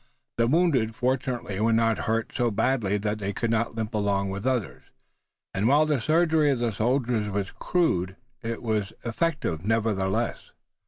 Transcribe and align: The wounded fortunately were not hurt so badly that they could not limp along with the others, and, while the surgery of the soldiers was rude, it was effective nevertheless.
The 0.37 0.47
wounded 0.47 0.95
fortunately 0.95 1.59
were 1.59 1.71
not 1.71 2.05
hurt 2.09 2.31
so 2.33 2.49
badly 2.49 2.97
that 2.97 3.19
they 3.19 3.31
could 3.33 3.51
not 3.51 3.75
limp 3.75 3.93
along 3.93 4.31
with 4.31 4.45
the 4.45 4.49
others, 4.49 4.81
and, 5.53 5.67
while 5.67 5.85
the 5.85 6.01
surgery 6.01 6.49
of 6.49 6.57
the 6.57 6.71
soldiers 6.71 7.29
was 7.29 7.51
rude, 7.71 8.15
it 8.41 8.63
was 8.63 8.93
effective 9.05 9.63
nevertheless. 9.63 10.53